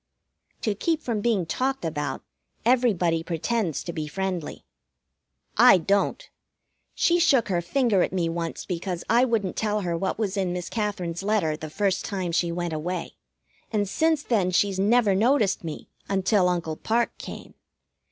To 0.61 0.73
keep 0.73 1.03
from 1.03 1.21
being 1.21 1.45
talked 1.45 1.85
about, 1.85 2.23
everybody 2.65 3.21
pretends 3.21 3.83
to 3.83 3.93
be 3.93 4.07
friendly. 4.07 4.65
I 5.57 5.77
don't. 5.77 6.27
She 6.95 7.19
shook 7.19 7.49
her 7.49 7.61
finger 7.61 8.01
at 8.01 8.11
me 8.11 8.27
once 8.27 8.65
because 8.65 9.03
I 9.11 9.25
wouldn't 9.25 9.55
tell 9.55 9.81
her 9.81 9.95
what 9.95 10.17
was 10.17 10.37
in 10.37 10.53
Miss 10.53 10.69
Katherine's 10.69 11.21
letter 11.21 11.55
the 11.55 11.69
first 11.69 12.03
time 12.03 12.31
she 12.31 12.51
went 12.51 12.73
away, 12.73 13.13
and 13.71 13.87
since 13.87 14.23
then 14.23 14.49
she's 14.49 14.79
never 14.79 15.13
noticed 15.13 15.63
me 15.63 15.87
until 16.09 16.49
Uncle 16.49 16.77
Parke 16.77 17.15
came. 17.19 17.53